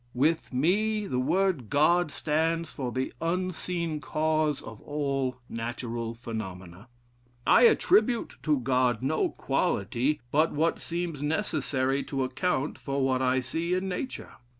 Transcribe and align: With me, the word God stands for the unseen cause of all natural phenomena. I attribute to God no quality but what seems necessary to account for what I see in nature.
With 0.15 0.51
me, 0.51 1.05
the 1.05 1.19
word 1.19 1.69
God 1.69 2.11
stands 2.11 2.71
for 2.71 2.91
the 2.91 3.13
unseen 3.21 3.99
cause 4.01 4.59
of 4.59 4.81
all 4.81 5.37
natural 5.47 6.15
phenomena. 6.15 6.87
I 7.45 7.67
attribute 7.67 8.37
to 8.41 8.59
God 8.61 9.03
no 9.03 9.29
quality 9.29 10.19
but 10.31 10.53
what 10.53 10.81
seems 10.81 11.21
necessary 11.21 12.01
to 12.05 12.23
account 12.23 12.79
for 12.79 13.03
what 13.05 13.21
I 13.21 13.41
see 13.41 13.75
in 13.75 13.87
nature. 13.89 14.37